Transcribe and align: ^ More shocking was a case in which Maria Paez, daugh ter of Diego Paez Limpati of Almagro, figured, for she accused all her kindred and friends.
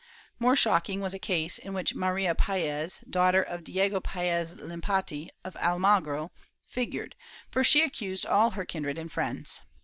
^ 0.01 0.03
More 0.39 0.55
shocking 0.55 0.99
was 0.99 1.13
a 1.13 1.19
case 1.19 1.59
in 1.59 1.75
which 1.75 1.93
Maria 1.93 2.33
Paez, 2.33 3.01
daugh 3.07 3.33
ter 3.33 3.43
of 3.43 3.63
Diego 3.63 3.99
Paez 3.99 4.55
Limpati 4.55 5.29
of 5.43 5.55
Almagro, 5.57 6.31
figured, 6.67 7.15
for 7.51 7.63
she 7.63 7.83
accused 7.83 8.25
all 8.25 8.49
her 8.57 8.65
kindred 8.65 8.97
and 8.97 9.11
friends. 9.11 9.61